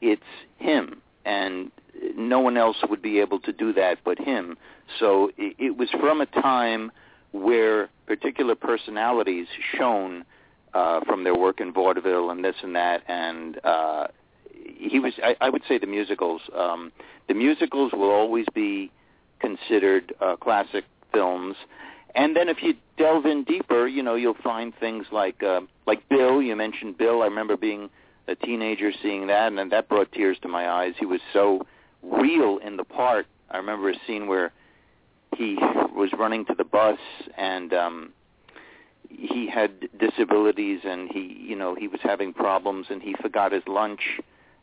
[0.00, 0.22] it's
[0.58, 1.00] him.
[1.24, 1.70] And
[2.16, 4.56] no one else would be able to do that but him.
[4.98, 6.92] So it, it was from a time
[7.32, 10.24] where particular personalities shone
[10.74, 13.02] uh, from their work in vaudeville and this and that.
[13.08, 14.08] And uh,
[14.52, 16.92] he was I, I would say the musicals um,
[17.28, 18.92] the musicals will always be
[19.40, 21.56] considered uh, classic films.
[22.14, 26.08] And then if you delve in deeper, you know, you'll find things like uh, like
[26.08, 26.42] Bill.
[26.42, 27.22] You mentioned Bill.
[27.22, 27.90] I remember being
[28.28, 30.94] a teenager seeing that, and then that brought tears to my eyes.
[30.98, 31.66] He was so
[32.02, 33.26] real in the part.
[33.50, 34.52] I remember a scene where
[35.36, 35.56] he
[35.94, 36.98] was running to the bus
[37.36, 38.12] and um
[39.08, 43.62] he had disabilities and he you know he was having problems and he forgot his
[43.66, 44.00] lunch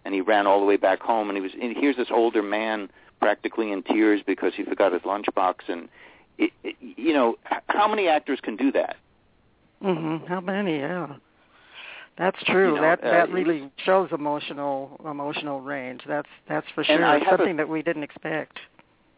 [0.05, 2.43] and he ran all the way back home and he was and here's this older
[2.43, 5.87] man practically in tears because he forgot his lunchbox and
[6.37, 7.35] it, it, you know,
[7.67, 8.95] how many actors can do that?
[9.83, 10.27] Mhm.
[10.27, 10.79] How many?
[10.79, 11.15] Yeah.
[12.17, 12.69] That's true.
[12.69, 16.01] You know, that uh, that really shows emotional emotional range.
[16.07, 17.01] That's that's for sure.
[17.03, 18.59] a- Something that we didn't expect.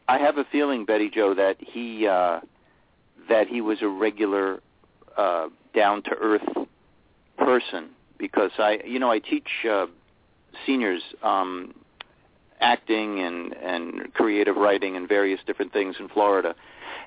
[0.08, 2.40] I have a feeling, Betty Jo, that he uh,
[3.28, 4.62] that he was a regular,
[5.18, 6.68] uh, down to earth
[7.38, 9.88] person because I, you know, I teach uh,
[10.66, 11.74] seniors um,
[12.66, 16.56] acting and and creative writing and various different things in Florida,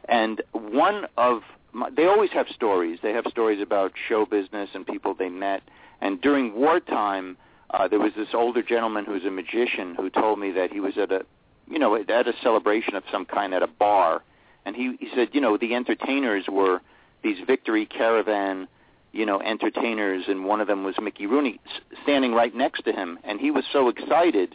[0.09, 1.43] and one of
[1.73, 2.99] my, they always have stories.
[3.03, 5.63] They have stories about show business and people they met.
[6.01, 7.37] And during wartime,
[7.71, 10.97] uh, there was this older gentleman who's a magician who told me that he was
[10.97, 11.27] at a
[11.71, 14.23] you know, at a celebration of some kind at a bar,
[14.65, 16.81] and he he said, you know, the entertainers were
[17.23, 18.69] these Victory Caravan,
[19.13, 21.61] you know, entertainers, and one of them was Mickey Rooney
[22.05, 24.55] standing right next to him, and he was so excited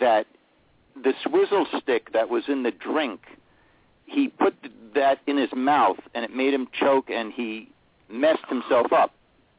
[0.00, 0.26] that
[1.02, 3.20] the swizzle stick that was in the drink,
[4.06, 4.54] he put
[4.94, 7.68] that in his mouth, and it made him choke, and he
[8.08, 9.12] messed himself up.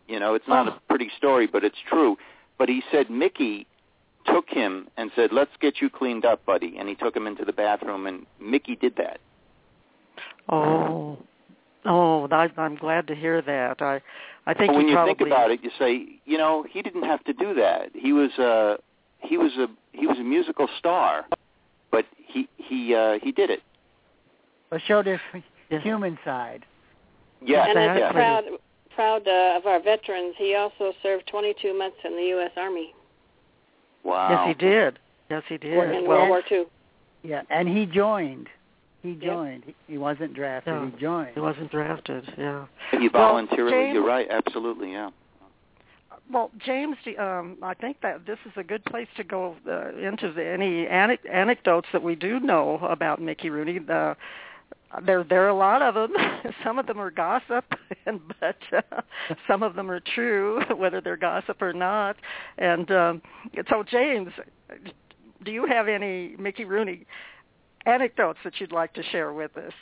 [0.08, 2.18] You know, it's not a pretty story, but it's true.
[2.58, 3.66] But he said Mickey
[4.26, 7.46] took him and said, "Let's get you cleaned up, buddy." And he took him into
[7.46, 9.20] the bathroom, and Mickey did that.
[10.50, 11.18] Oh,
[11.86, 13.82] oh, I, I'm glad to hear that.
[13.82, 14.02] I,
[14.46, 17.04] I think But when he you think about it, you say, you know, he didn't
[17.04, 17.92] have to do that.
[17.94, 18.78] He was a
[19.22, 21.26] he was a he was a musical star,
[21.92, 23.62] but he he uh, he did it.
[24.70, 25.20] But showed his
[25.70, 25.80] Yeah.
[25.80, 26.66] human side.
[27.44, 28.44] Yes, and as a proud
[28.96, 32.52] proud uh, of our veterans, he also served 22 months in the U.S.
[32.58, 32.94] Army
[34.04, 34.46] Wow.
[34.46, 35.00] Yes, he did.
[35.30, 35.74] Yes, he did.
[35.74, 36.66] in well, World War II.
[37.24, 38.48] Yeah, and he joined.
[39.04, 39.64] He joined.
[39.66, 40.74] He, he wasn't drafted.
[40.74, 40.90] Yeah.
[40.92, 41.32] He joined.
[41.34, 42.32] he wasn't drafted.
[42.38, 42.66] Yeah.
[42.92, 43.48] He Well.
[43.48, 44.28] James- you're right.
[44.30, 44.92] Absolutely.
[44.92, 45.10] Yeah.
[46.30, 50.32] Well, James, um, I think that this is a good place to go uh, into
[50.32, 53.80] the, any anec- anecdotes that we do know about Mickey Rooney.
[53.80, 54.16] The,
[55.06, 56.14] there, there are a lot of them.
[56.64, 57.66] some of them are gossip,
[58.06, 59.02] and but uh,
[59.48, 62.16] some of them are true, whether they're gossip or not.
[62.58, 63.22] And um,
[63.70, 64.32] so, James,
[65.44, 67.06] do you have any Mickey Rooney
[67.86, 69.74] anecdotes that you'd like to share with us?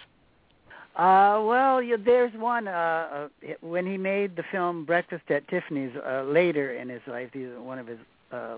[1.00, 2.68] Uh, well, yeah, there's one.
[2.68, 7.30] Uh, uh, when he made the film Breakfast at Tiffany's uh, later in his life,
[7.34, 8.00] these are one of his
[8.34, 8.58] uh,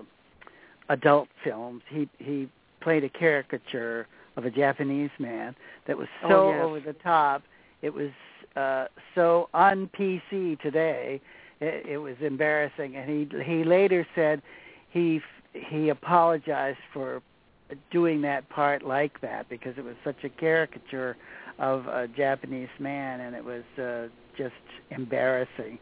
[0.88, 1.82] adult films.
[1.88, 2.48] He he
[2.80, 5.54] played a caricature of a Japanese man
[5.86, 6.64] that was Oh, so yes.
[6.64, 7.44] over the top.
[7.80, 8.10] It was
[8.56, 11.20] uh, so un PC today.
[11.60, 14.42] It, it was embarrassing, and he he later said
[14.90, 15.20] he
[15.52, 17.22] he apologized for
[17.92, 21.16] doing that part like that because it was such a caricature
[21.58, 24.54] of a Japanese man, and it was uh, just
[24.90, 25.78] embarrassing.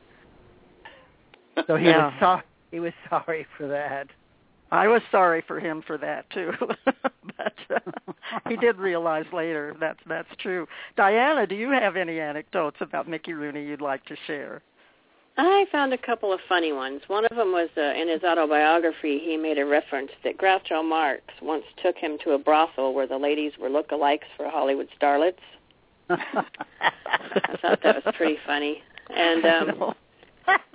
[1.66, 2.06] So he Yeah.
[2.06, 2.42] was sorry.
[2.70, 4.08] He was sorry for that.
[4.72, 6.52] I was sorry for him for that too,
[6.86, 8.12] but uh,
[8.48, 10.68] he did realize later that's that's true.
[10.96, 14.62] Diana, do you have any anecdotes about Mickey Rooney you'd like to share?
[15.36, 17.00] I found a couple of funny ones.
[17.06, 19.18] One of them was uh, in his autobiography.
[19.18, 23.16] He made a reference that Groucho Marx once took him to a brothel where the
[23.16, 25.38] ladies were look-alikes for Hollywood starlets.
[26.10, 28.82] I thought that was pretty funny.
[29.14, 29.94] And um,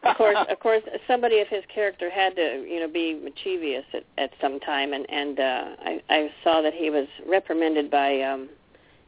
[0.04, 4.04] of course, of course, somebody of his character had to, you know, be mischievous at,
[4.18, 8.50] at some time, and and uh, I, I saw that he was reprimanded by um,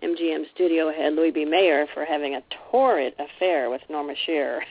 [0.04, 1.46] MGM studio head Louis B.
[1.46, 4.64] Mayer for having a torrid affair with Norma Shearer.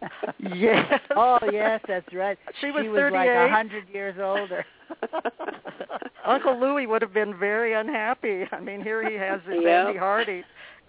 [0.54, 1.00] yes.
[1.16, 2.38] oh yes, that's right.
[2.60, 4.64] She was he was like a hundred years older.
[6.24, 8.44] Uncle Louis would have been very unhappy.
[8.52, 9.86] I mean, here he has this Yep.
[9.86, 10.44] Andy Hardy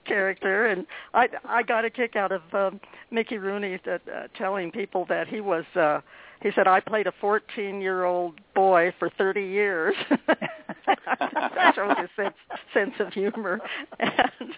[0.07, 2.79] character, and I I got a kick out of um,
[3.11, 5.65] Mickey Rooney that, uh, telling people that he was.
[5.75, 6.01] uh
[6.41, 9.95] he said, "I played a 14-year-old boy for 30 years."
[10.27, 12.35] that shows his sense,
[12.73, 13.59] sense of humor.
[13.99, 14.53] And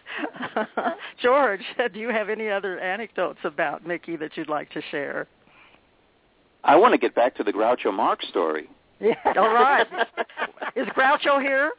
[0.76, 1.62] uh, George,
[1.94, 5.28] do you have any other anecdotes about Mickey that you'd like to share?
[6.64, 8.70] I want to get back to the Groucho Marx story.
[9.00, 9.16] Yeah.
[9.38, 9.88] All right.
[10.76, 11.72] Is Groucho here?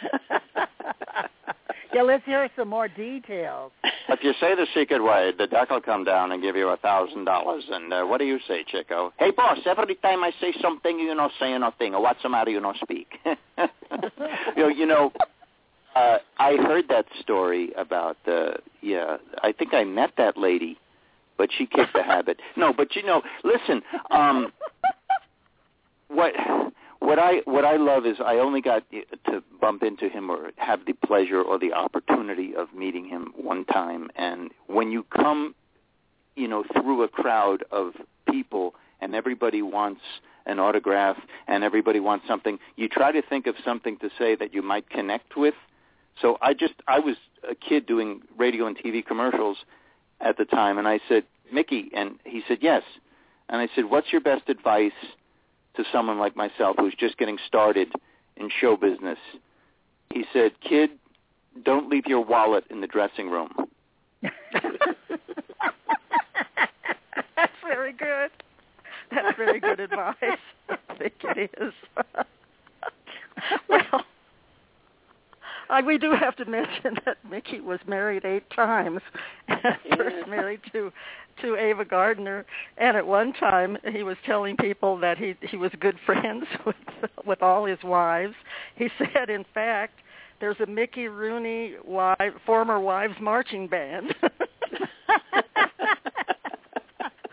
[1.94, 3.72] yeah, let's hear some more details.
[4.08, 6.76] If you say the secret word, the duck will come down and give you a
[6.76, 7.64] thousand dollars.
[7.70, 9.12] And uh, what do you say, Chico?
[9.18, 9.58] Hey, boss!
[9.66, 11.94] Every time I say something, you not say nothing.
[11.94, 12.50] Or what's the matter?
[12.50, 13.18] You not speak.
[13.26, 13.68] you
[14.56, 15.12] know, you know.
[15.94, 18.16] Uh, I heard that story about.
[18.26, 20.78] Uh, yeah, I think I met that lady,
[21.36, 22.40] but she kicked the habit.
[22.56, 23.82] No, but you know, listen.
[24.10, 24.52] Um,
[26.08, 26.34] what
[27.02, 28.84] what I what I love is I only got
[29.26, 33.64] to bump into him or have the pleasure or the opportunity of meeting him one
[33.64, 34.08] time.
[34.14, 35.54] And when you come
[36.36, 37.94] you know through a crowd of
[38.30, 40.00] people and everybody wants
[40.46, 41.16] an autograph
[41.48, 44.88] and everybody wants something you try to think of something to say that you might
[44.88, 45.54] connect with.
[46.20, 47.16] So I just I was
[47.48, 49.58] a kid doing radio and TV commercials
[50.20, 52.84] at the time, and I said, Mickey, and he said yes,
[53.48, 54.92] and I said, what's your best advice
[55.76, 57.92] to someone like myself who's just getting started
[58.36, 59.18] in show business?
[60.12, 60.90] He said, kid,
[61.64, 63.50] don't leave your wallet in the dressing room.
[67.36, 68.30] That's very good.
[69.10, 70.16] That's very good advice.
[70.68, 71.72] I think it is.
[73.68, 74.04] well,
[75.72, 79.00] I, we do have to mention that Mickey was married eight times.
[79.96, 80.92] First married to
[81.40, 82.44] to Ava Gardner,
[82.76, 86.76] and at one time he was telling people that he he was good friends with
[87.24, 88.34] with all his wives.
[88.76, 89.94] He said, in fact,
[90.40, 94.14] there's a Mickey Rooney wife, former wives marching band.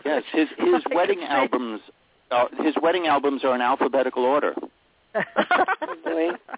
[0.04, 1.82] yes, his his wedding albums,
[2.30, 4.54] uh, his wedding albums are in alphabetical order.
[5.12, 6.49] they are.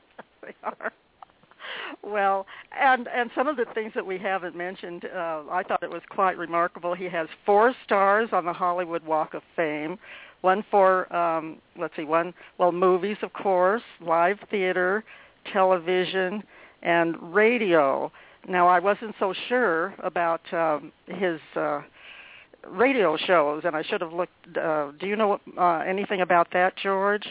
[2.12, 2.46] Well,
[2.78, 6.02] and and some of the things that we haven't mentioned, uh, I thought it was
[6.10, 6.94] quite remarkable.
[6.94, 9.98] He has four stars on the Hollywood Walk of Fame,
[10.42, 15.04] one for um, let's see, one well movies of course, live theater,
[15.54, 16.42] television,
[16.82, 18.12] and radio.
[18.46, 21.80] Now I wasn't so sure about um, his uh,
[22.68, 24.54] radio shows, and I should have looked.
[24.54, 27.26] Uh, do you know uh, anything about that, George?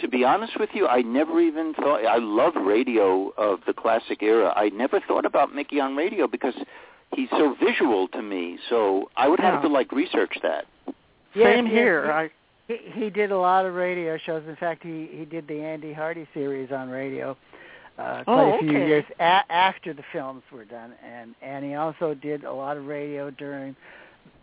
[0.00, 2.04] To be honest with you, I never even thought.
[2.04, 4.52] I love radio of the classic era.
[4.56, 6.54] I never thought about Mickey on radio because
[7.14, 8.58] he's so visual to me.
[8.68, 9.62] So I would have Yeah.
[9.62, 10.66] to like research that.
[11.34, 12.04] Yes, Same yes, here.
[12.04, 12.30] he- I
[12.66, 14.42] He, he did a lot of radio shows.
[14.48, 17.36] In fact, he he did the Andy Hardy series on radio
[17.98, 18.86] uh, quite Oh, a few okay.
[18.88, 22.86] years a- after the films were done, and and he also did a lot of
[22.86, 23.76] radio during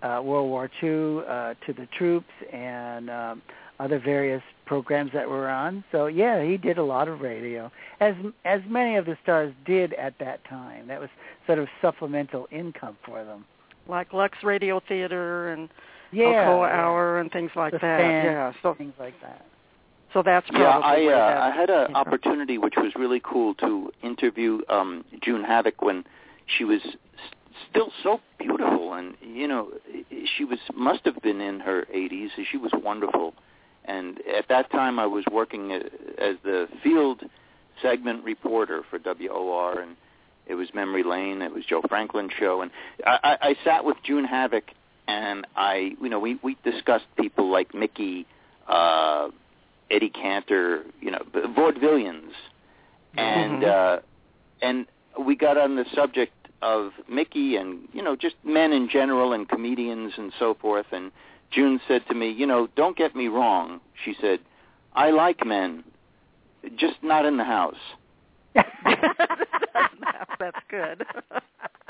[0.03, 3.41] uh, World War II uh, to the troops and um,
[3.79, 5.83] other various programs that were on.
[5.91, 7.69] So yeah, he did a lot of radio,
[7.99, 8.15] as
[8.45, 10.87] as many of the stars did at that time.
[10.87, 11.09] That was
[11.45, 13.43] sort of supplemental income for them.
[13.87, 15.67] like Lux Radio Theater and
[16.13, 16.81] Yeah, Alcoa yeah.
[16.81, 17.97] Hour and things like The that.
[17.99, 19.41] Fan, Yeah, so things like that.
[20.13, 22.01] so that's probably Yeah, I uh, that I had an came from.
[22.03, 25.97] opportunity which was really cool to interview um June Havoc when
[26.53, 26.81] she was
[27.69, 29.07] still so beautiful and
[29.39, 29.63] you know
[30.37, 33.33] she was must have been in her 80s and she was wonderful
[33.85, 37.23] and at that time I was working as the field
[37.81, 39.95] segment reporter for WOR and
[40.47, 42.71] it was Memory Lane it was Joe Franklin's show and
[43.05, 44.65] I, I, I sat with June Havoc
[45.07, 48.25] and I you know we we discussed people like Mickey
[48.67, 49.29] uh
[49.89, 52.31] Eddie Cantor, you know, vaudevillians,
[53.17, 53.67] and Mhm.
[53.67, 53.99] uh,
[54.61, 54.87] and
[55.19, 59.49] we got on the subject of Mickey and you know just men in general and
[59.49, 60.85] comedians and so forth.
[60.93, 61.11] And
[61.51, 63.79] June said to me, you know, don't get me wrong.
[64.03, 64.39] She said,
[64.93, 65.83] I like men,
[66.77, 67.75] just not in the house.
[70.39, 71.05] That's good.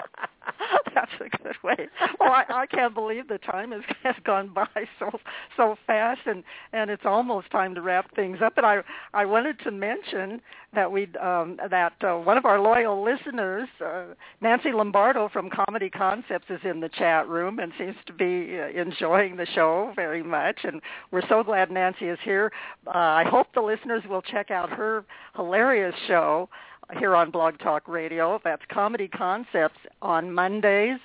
[1.01, 1.87] That's a good way.
[2.19, 4.67] Well, I, I can't believe the time has, has gone by
[4.99, 5.09] so
[5.57, 6.43] so fast, and
[6.73, 8.53] and it's almost time to wrap things up.
[8.57, 8.81] And I
[9.13, 10.41] I wanted to mention
[10.73, 14.05] that we um, that uh, one of our loyal listeners, uh,
[14.41, 18.67] Nancy Lombardo from Comedy Concepts, is in the chat room and seems to be uh,
[18.79, 20.59] enjoying the show very much.
[20.63, 20.81] And
[21.11, 22.51] we're so glad Nancy is here.
[22.85, 25.03] Uh, I hope the listeners will check out her
[25.35, 26.49] hilarious show
[26.97, 28.39] here on Blog Talk Radio.
[28.43, 30.99] That's Comedy Concepts on Mondays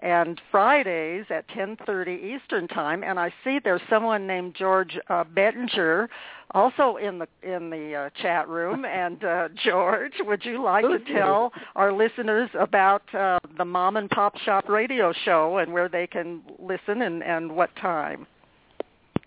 [0.00, 3.02] and Fridays at 10:30 Eastern Time.
[3.02, 6.08] And I see there's someone named George uh, Bettinger
[6.50, 8.84] also in the in the uh, chat room.
[8.94, 14.08] And uh, George, would you like to tell our listeners about uh, the Mom and
[14.08, 18.26] Pop Shop Radio Show and where they can listen and and what time?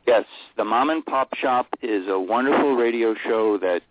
[0.08, 0.26] Yes,
[0.56, 3.82] the Mom and Pop Shop is a wonderful radio show that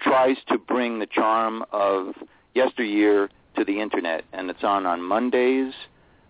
[0.00, 2.14] tries to bring the charm of
[2.54, 5.72] yesteryear to the internet, and it's on on Mondays,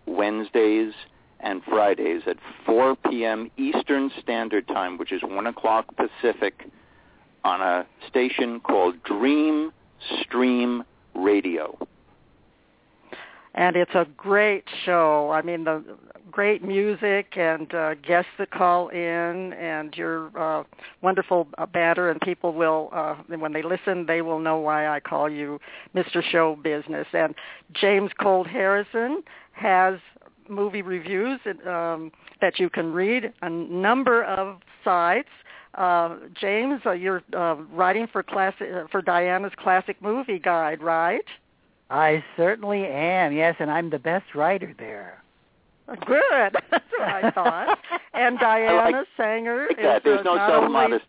[0.07, 0.93] Wednesdays,
[1.41, 3.51] and Fridays at 4 p.m.
[3.57, 6.67] Eastern Standard Time, which is 1 o'clock Pacific,
[7.45, 9.73] on a station called Dream
[10.23, 10.83] Stream
[11.15, 11.79] Radio.
[13.59, 15.33] And it's a great show.
[15.33, 15.83] I mean, the
[16.31, 20.63] great music and uh, guests that call in, and your uh,
[21.03, 25.01] wonderful uh, banter, and people will, uh, when they listen, they will know why I
[25.01, 25.59] call you
[25.93, 26.23] Mr.
[26.23, 27.09] Show Business.
[27.13, 27.35] And
[27.73, 29.99] James Colt Harrison has
[30.49, 35.31] movie reviews um, that you can read a number of sites.
[35.75, 41.25] Uh, James, uh, you're uh, writing for classic uh, for Diana's Classic Movie Guide, right?
[41.91, 43.33] I certainly am.
[43.33, 45.23] Yes, and I'm the best writer there.
[46.07, 46.57] Good.
[46.71, 47.79] That's what I thought.
[48.13, 50.05] And Diana Saenger Like is that.
[50.05, 51.05] There's uh, no not only self-modest.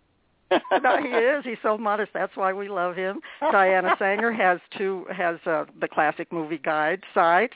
[0.83, 1.43] no, he is.
[1.45, 2.11] He's so modest.
[2.13, 3.19] That's why we love him.
[3.39, 7.51] Diana Saenger has two has uh, the classic movie guide site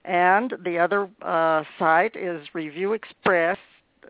[0.05, 3.59] and the other uh, site is Review Express.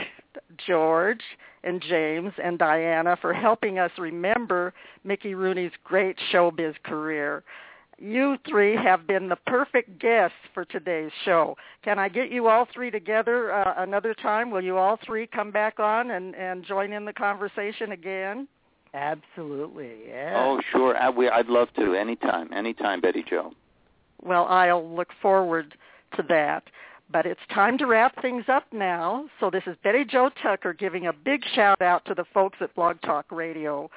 [0.65, 1.21] George
[1.63, 4.73] and James and Diana for helping us remember
[5.03, 7.43] Mickey Rooney's great showbiz career
[8.01, 11.55] you three have been the perfect guests for today's show.
[11.83, 14.49] Can I get you all three together uh, another time?
[14.49, 18.47] Will you all three come back on and, and join in the conversation again?
[18.93, 20.33] Absolutely, yeah.
[20.35, 20.97] Oh, sure.
[20.97, 21.93] I, we, I'd love to.
[21.93, 23.53] Anytime, anytime, Betty Jo.
[24.23, 25.75] Well, I'll look forward
[26.17, 26.63] to that.
[27.11, 29.25] But it's time to wrap things up now.
[29.39, 32.73] So this is Betty Jo Tucker giving a big shout out to the folks at
[32.75, 33.89] Blog Talk Radio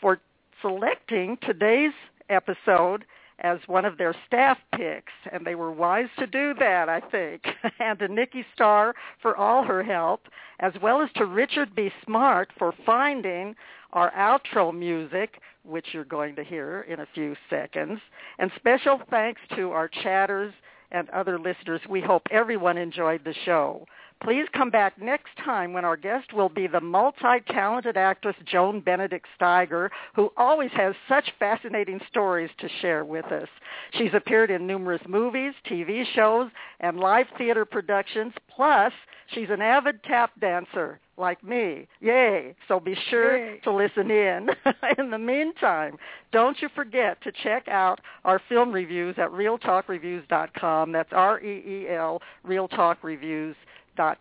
[0.00, 0.20] for
[0.60, 1.92] selecting today's
[2.28, 3.04] episode
[3.40, 7.42] as one of their staff picks, and they were wise to do that, I think.
[7.80, 10.22] and to Nikki Starr for all her help,
[10.60, 11.90] as well as to Richard B.
[12.04, 13.56] Smart for finding
[13.92, 18.00] our outro music, which you're going to hear in a few seconds.
[18.38, 20.54] And special thanks to our chatters
[20.92, 21.80] and other listeners.
[21.88, 23.86] We hope everyone enjoyed the show.
[24.22, 29.26] Please come back next time when our guest will be the multi-talented actress Joan Benedict
[29.40, 33.48] Steiger, who always has such fascinating stories to share with us.
[33.94, 38.32] She's appeared in numerous movies, TV shows, and live theater productions.
[38.54, 38.92] Plus,
[39.34, 41.86] she's an avid tap dancer like me.
[42.00, 42.54] Yay.
[42.68, 43.60] So be sure Yay.
[43.64, 44.48] to listen in.
[44.98, 45.96] in the meantime,
[46.32, 50.92] don't you forget to check out our film reviews at reeltalkreviews.com.
[50.92, 53.56] That's R-E-E-L, Reel Talk Reviews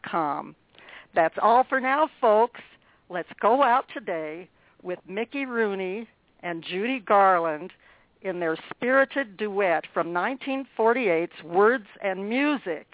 [0.09, 0.55] com.
[1.13, 2.61] That's all for now, folks.
[3.09, 4.49] Let's go out today
[4.83, 6.07] with Mickey Rooney
[6.41, 7.71] and Judy Garland
[8.21, 12.87] in their spirited duet from 1948's Words and Music,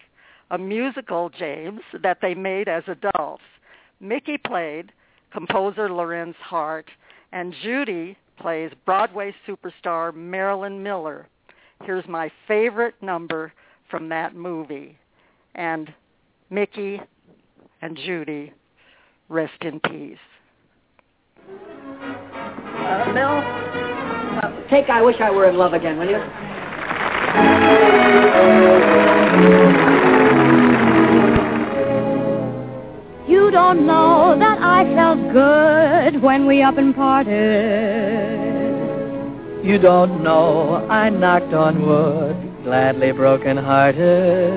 [0.51, 3.43] a musical, James, that they made as adults.
[3.99, 4.91] Mickey played
[5.31, 6.89] composer Lorenz Hart,
[7.31, 11.27] and Judy plays Broadway superstar Marilyn Miller.
[11.83, 13.53] Here's my favorite number
[13.89, 14.97] from that movie.
[15.55, 15.93] And
[16.49, 17.01] Mickey,
[17.81, 18.53] and Judy,
[19.29, 20.17] rest in peace.
[21.49, 21.53] Uh,
[24.41, 26.09] uh, take I Wish I Were in Love Again, will?
[26.09, 26.17] You
[34.77, 37.33] I felt good when we up and parted.
[39.65, 44.53] You don't know I knocked on wood, gladly broken hearted.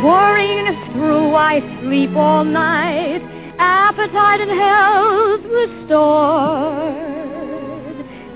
[0.00, 3.20] Pouring through, I sleep all night,
[3.58, 7.04] appetite and health restored.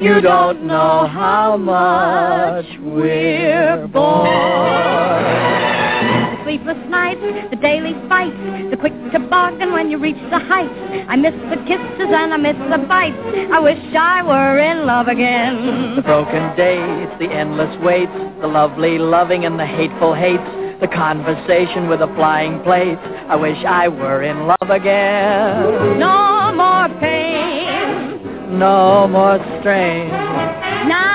[0.02, 5.71] You don't know how much we're bored.
[6.42, 7.20] The sleepless nights,
[7.50, 8.36] the daily fights,
[8.70, 10.74] the quick toboggan when you reach the heights.
[11.08, 13.16] I miss the kisses and I miss the bites.
[13.52, 15.94] I wish I were in love again.
[15.94, 20.42] The broken dates, the endless waits, the lovely loving and the hateful hates
[20.80, 23.00] the conversation with the flying plates.
[23.28, 26.00] I wish I were in love again.
[26.00, 28.58] No more pain.
[28.58, 30.08] No more strain.
[30.88, 31.11] Now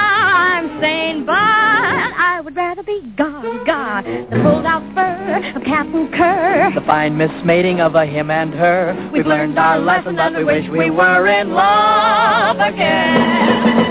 [2.58, 4.28] rather be Gaga.
[4.32, 6.72] The pulled out fur of Captain Kerr.
[6.74, 8.96] The fine mismating of a him and her.
[9.14, 13.86] We've, We've learned our lesson that we wish we were in love again.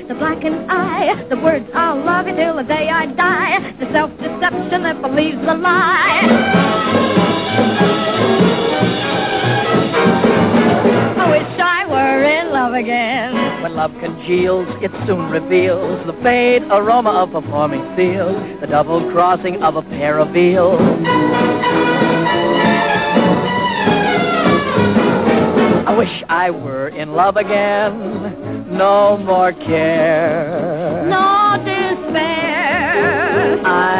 [0.00, 3.90] the the blackened eye, the words I'll love you till the day I die, the
[3.92, 6.50] self-deception that believes the lie.
[12.80, 13.62] Again.
[13.62, 19.62] When love congeals, it soon reveals the faint aroma of performing fields, the double crossing
[19.62, 20.80] of a pair of eels.
[25.86, 31.06] I wish I were in love again no more care.
[31.06, 31.79] No despair.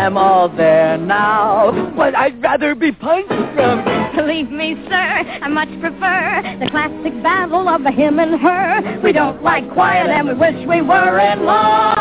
[0.00, 1.92] I'm all there now.
[1.94, 3.84] But I'd rather be punched from.
[4.16, 9.00] Believe me, sir, I much prefer the classic battle of the him and her.
[9.02, 11.98] We don't like quiet and we wish we were in love.